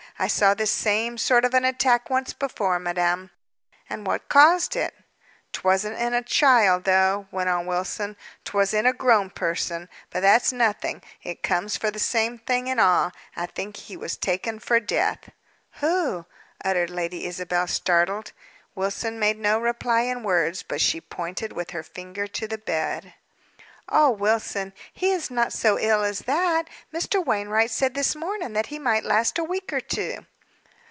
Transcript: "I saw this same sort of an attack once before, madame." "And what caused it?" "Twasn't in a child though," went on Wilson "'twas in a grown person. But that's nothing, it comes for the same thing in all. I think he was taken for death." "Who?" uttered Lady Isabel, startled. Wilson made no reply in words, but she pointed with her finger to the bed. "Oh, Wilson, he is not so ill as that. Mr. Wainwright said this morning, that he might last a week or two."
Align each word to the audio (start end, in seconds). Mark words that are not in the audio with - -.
"I 0.19 0.27
saw 0.27 0.53
this 0.53 0.69
same 0.69 1.17
sort 1.17 1.45
of 1.45 1.55
an 1.55 1.65
attack 1.65 2.07
once 2.11 2.31
before, 2.31 2.77
madame." 2.77 3.31
"And 3.89 4.05
what 4.05 4.29
caused 4.29 4.75
it?" 4.75 4.93
"Twasn't 5.51 5.97
in 5.97 6.13
a 6.13 6.21
child 6.21 6.83
though," 6.83 7.27
went 7.31 7.49
on 7.49 7.65
Wilson 7.65 8.15
"'twas 8.45 8.71
in 8.71 8.85
a 8.85 8.93
grown 8.93 9.31
person. 9.31 9.89
But 10.11 10.19
that's 10.19 10.53
nothing, 10.53 11.01
it 11.23 11.41
comes 11.41 11.75
for 11.75 11.89
the 11.89 11.97
same 11.97 12.37
thing 12.37 12.67
in 12.67 12.77
all. 12.77 13.11
I 13.35 13.47
think 13.47 13.77
he 13.77 13.97
was 13.97 14.15
taken 14.15 14.59
for 14.59 14.79
death." 14.79 15.29
"Who?" 15.79 16.27
uttered 16.63 16.91
Lady 16.91 17.25
Isabel, 17.25 17.65
startled. 17.65 18.31
Wilson 18.75 19.17
made 19.17 19.39
no 19.39 19.57
reply 19.57 20.01
in 20.01 20.21
words, 20.21 20.61
but 20.61 20.81
she 20.81 21.01
pointed 21.01 21.51
with 21.53 21.71
her 21.71 21.81
finger 21.81 22.27
to 22.27 22.47
the 22.47 22.59
bed. 22.59 23.15
"Oh, 23.93 24.11
Wilson, 24.11 24.71
he 24.93 25.11
is 25.11 25.29
not 25.29 25.51
so 25.51 25.77
ill 25.77 26.03
as 26.05 26.19
that. 26.19 26.69
Mr. 26.93 27.25
Wainwright 27.25 27.71
said 27.71 27.93
this 27.93 28.15
morning, 28.15 28.53
that 28.53 28.67
he 28.67 28.79
might 28.79 29.03
last 29.03 29.37
a 29.37 29.43
week 29.43 29.73
or 29.73 29.81
two." 29.81 30.25